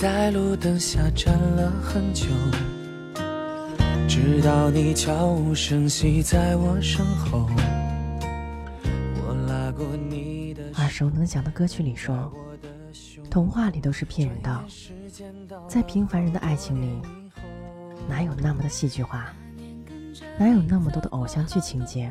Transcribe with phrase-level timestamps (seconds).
[0.00, 2.26] 在路灯下站了很久，
[4.08, 7.48] 直到你悄无声息在我身后。
[10.76, 12.32] 耳熟能详的歌曲里说，
[13.28, 14.64] 童话里都是骗人的，
[15.66, 17.02] 在平凡人的爱情里，
[18.08, 19.34] 哪有那么的戏剧化，
[20.38, 22.08] 哪有那么多的偶像剧情节，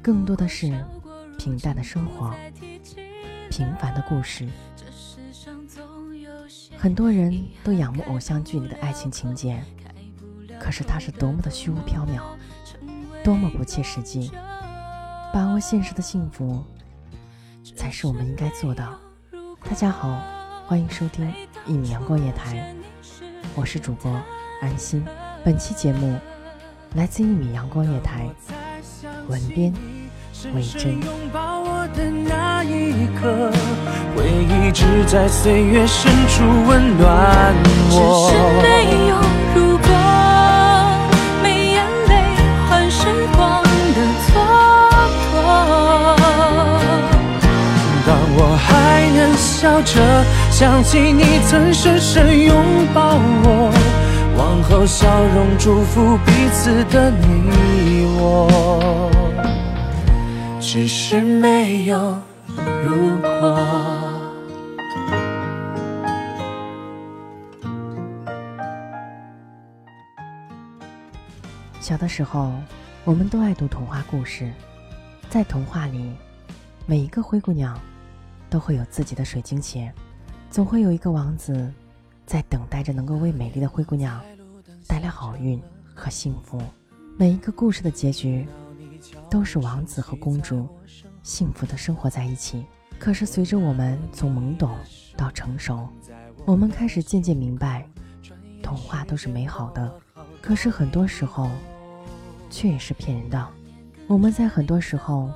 [0.00, 0.72] 更多的是
[1.36, 2.32] 平淡的生活，
[3.50, 4.46] 平凡的故事。
[6.82, 9.62] 很多人都仰慕偶像剧里的爱情情节，
[10.58, 12.20] 可是它是多么的虚无缥缈，
[13.22, 14.32] 多么不切实际。
[15.32, 16.60] 把握现实的幸福，
[17.76, 18.98] 才是我们应该做的。
[19.60, 20.20] 大家好，
[20.66, 21.32] 欢迎收听
[21.68, 22.74] 一米阳光夜台，
[23.54, 24.10] 我是主播
[24.60, 25.06] 安心。
[25.44, 26.18] 本期节目
[26.96, 28.28] 来自一米阳光夜台，
[29.28, 29.72] 文编
[30.54, 31.00] 魏真。
[34.14, 37.54] 回忆只在岁月深处温暖
[37.90, 37.94] 我。
[38.28, 38.66] 只是没
[39.08, 39.12] 有
[39.54, 39.86] 如果，
[41.42, 41.76] 没眼
[42.08, 42.10] 泪
[42.68, 42.98] 换时
[43.36, 44.30] 光的蹉
[45.32, 45.40] 跎。
[48.06, 48.66] 当我还
[49.14, 49.92] 能笑着
[50.50, 52.54] 想起你曾深深拥
[52.92, 53.70] 抱我，
[54.36, 59.10] 往后笑容祝福彼此的你我。
[60.74, 62.18] 只是没有。
[62.82, 63.58] 如果
[71.78, 72.54] 小的时候，
[73.04, 74.50] 我们都爱读童话故事，
[75.28, 76.10] 在童话里，
[76.86, 77.78] 每一个灰姑娘
[78.48, 79.92] 都会有自己的水晶鞋，
[80.50, 81.70] 总会有一个王子
[82.24, 84.18] 在等待着能够为美丽的灰姑娘
[84.88, 85.62] 带来好运
[85.94, 86.58] 和幸福。
[87.18, 88.48] 每一个故事的结局
[89.30, 90.68] 都是王子和公主。
[91.22, 92.64] 幸福的生活在一起。
[92.98, 94.76] 可是，随着我们从懵懂
[95.16, 95.88] 到成熟，
[96.44, 97.84] 我们开始渐渐明白，
[98.62, 99.92] 童话都是美好的，
[100.40, 101.50] 可是很多时候，
[102.48, 103.48] 却也是骗人的。
[104.06, 105.32] 我们在很多时候，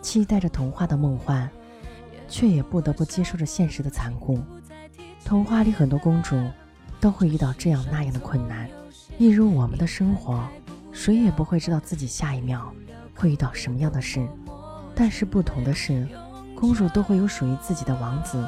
[0.00, 1.50] 期待着童话的梦幻，
[2.28, 4.38] 却也不得不接受着现实的残酷。
[5.24, 6.40] 童话里很多公主，
[7.00, 8.68] 都会遇到这样那样的困难，
[9.18, 10.48] 一如我们的生活，
[11.00, 12.74] 谁也不会知道自己下一秒
[13.14, 14.26] 会遇到什么样的事。
[14.96, 16.04] 但是不同的是，
[16.56, 18.44] 公主都会有属于自己的王子，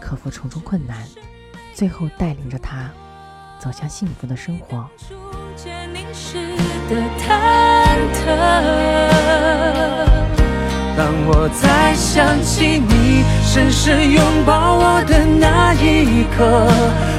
[0.00, 1.04] 克服重重困难，
[1.74, 2.88] 最后带领着她
[3.58, 4.88] 走向幸福的生活。
[10.96, 16.68] 当我再想起你深深拥抱我的那一刻，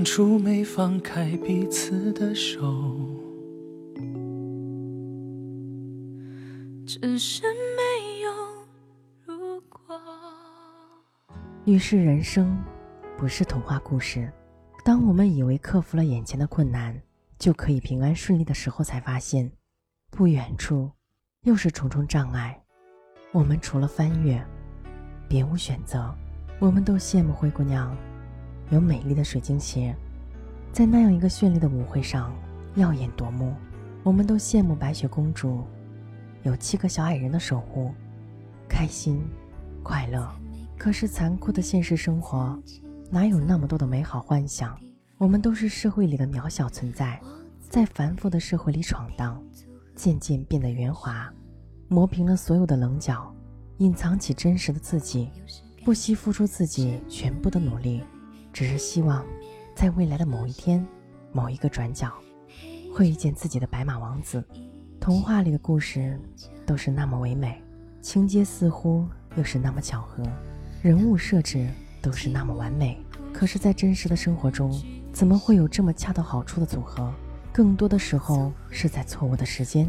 [0.00, 2.56] 当初没放开彼此的手，
[6.86, 7.42] 只是
[7.76, 8.30] 没有
[9.26, 9.78] 如果。
[11.66, 12.56] 于是，人生
[13.18, 14.32] 不是童话故事。
[14.86, 16.98] 当我们以为克服了眼前的困难，
[17.38, 19.52] 就可以平安顺利的时候，才发现，
[20.10, 20.90] 不远处
[21.42, 22.58] 又是重重障碍。
[23.32, 24.42] 我们除了翻越，
[25.28, 26.10] 别无选择。
[26.58, 27.94] 我们都羡慕灰姑娘。
[28.70, 29.94] 有美丽的水晶鞋，
[30.72, 32.32] 在那样一个绚丽的舞会上
[32.76, 33.54] 耀眼夺目。
[34.02, 35.64] 我们都羡慕白雪公主，
[36.44, 37.92] 有七个小矮人的守护，
[38.68, 39.20] 开心
[39.82, 40.26] 快乐。
[40.78, 42.58] 可是残酷的现实生活，
[43.10, 44.78] 哪有那么多的美好幻想？
[45.18, 47.20] 我们都是社会里的渺小存在，
[47.68, 49.42] 在繁复的社会里闯荡，
[49.94, 51.30] 渐渐变得圆滑，
[51.88, 53.34] 磨平了所有的棱角，
[53.78, 55.28] 隐藏起真实的自己，
[55.84, 58.00] 不惜付出自己全部的努力。
[58.52, 59.24] 只是希望，
[59.74, 60.86] 在未来的某一天，
[61.32, 62.12] 某一个转角，
[62.94, 64.44] 会遇见自己的白马王子。
[65.00, 66.20] 童话里的故事
[66.66, 67.62] 都是那么唯美，
[68.02, 69.06] 情节似乎
[69.36, 70.22] 又是那么巧合，
[70.82, 71.68] 人物设置
[72.02, 72.98] 都是那么完美。
[73.32, 74.70] 可是，在真实的生活中，
[75.12, 77.12] 怎么会有这么恰到好处的组合？
[77.52, 79.88] 更多的时候是在错误的时间、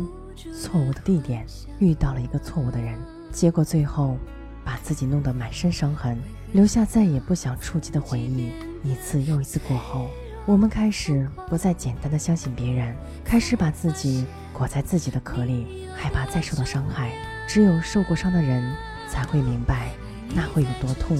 [0.55, 1.45] 错误的地点
[1.79, 2.97] 遇到了一个错误的人，
[3.31, 4.17] 结果最后
[4.63, 6.17] 把自己弄得满身伤痕。
[6.53, 8.51] 留下再也不想触及的回忆，
[8.83, 10.09] 一次又一次过后，
[10.45, 17.11] 我们开始不再简单的相信别人，开始把自己裹在自己的壳里，害怕再受到伤害。
[17.47, 18.75] 只有受过伤的人
[19.09, 19.91] 才会明白，
[20.33, 21.17] 那会有多痛，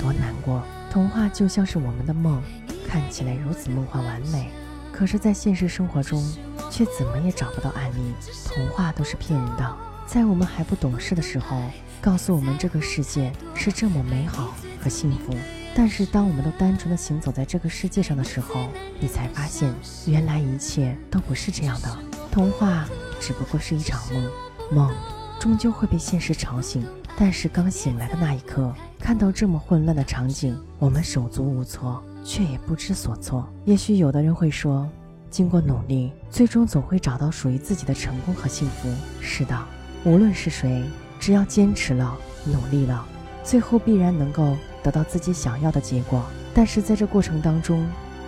[0.00, 0.62] 多难过。
[0.90, 2.42] 童话就像是我们的梦，
[2.88, 4.50] 看起来如此梦幻完美，
[4.92, 6.24] 可是，在现实生活中，
[6.70, 8.14] 却怎么也找不到案例。
[8.46, 9.76] 童话都是骗人的，
[10.06, 11.62] 在我们还不懂事的时候，
[12.00, 14.54] 告诉我们这个世界是这么美好。
[14.80, 15.34] 和幸福，
[15.74, 18.68] 但是当我们都单纯的行走在这个世界上的时候，
[19.00, 19.74] 你才发现，
[20.06, 21.98] 原来一切都不是这样的。
[22.30, 24.30] 童话只不过是一场梦，
[24.70, 24.96] 梦
[25.40, 26.86] 终究会被现实吵醒。
[27.16, 33.52] 但是刚醒来的那一刻，看到这么混乱的场景，我们手足无措，却也不知所措。
[33.64, 34.88] 也许有的人会说，
[35.28, 38.88] 经过努力，最终总会找到属于自己的成功和幸福。
[39.20, 39.58] 是的，
[40.04, 40.84] 无论是谁，
[41.18, 43.06] 只要坚持了，努力了。
[43.44, 46.22] 最后必然能够得到自己想要的结果，
[46.52, 47.86] 但是在这过程当中，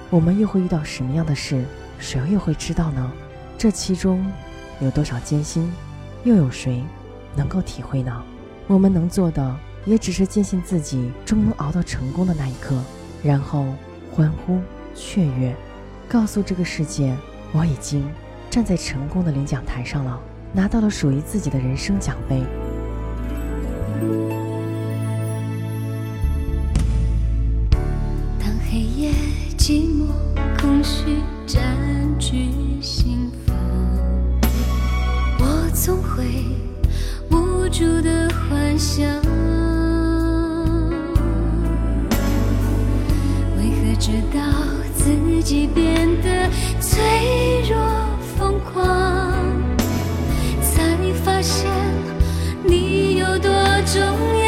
[0.09, 1.65] 我们又会遇到什么样的事，
[1.99, 3.13] 谁又会知道呢？
[3.59, 4.25] 这其中
[4.81, 5.71] 有多少艰辛，
[6.25, 6.83] 又有谁
[7.37, 8.25] 能够体会呢？
[8.67, 9.55] 我们能做的
[9.85, 12.83] 也只是坚信自己终能熬到成功的那一刻，
[13.23, 13.67] 然后
[14.11, 14.59] 欢呼
[14.95, 15.55] 雀跃，
[16.09, 17.15] 告诉这个世界，
[17.53, 18.09] 我已经
[18.49, 20.19] 站在成功的领奖台上了，
[20.55, 22.43] 拿到了属于自己的人生奖杯。
[28.39, 29.13] 当黑夜
[29.59, 30.07] 寂寞、
[30.59, 31.63] 空虚占
[32.19, 32.49] 据
[32.81, 33.55] 心房，
[35.39, 36.45] 我总会
[37.31, 39.07] 无助的幻想，
[43.57, 44.41] 为何直到
[44.95, 46.49] 自己变得
[46.81, 47.77] 脆弱、
[48.39, 49.40] 疯狂，
[53.93, 54.40] 多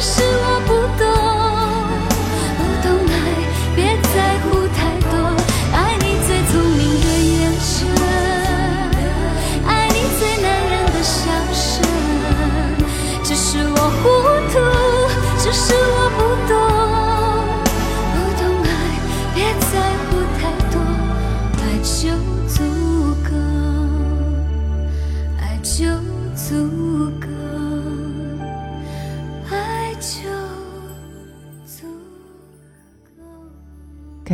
[0.00, 0.77] 只是我不懂，不